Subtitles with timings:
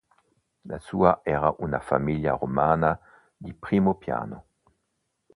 [0.65, 2.99] La sua era una famiglia romana
[3.37, 4.45] di primo piano.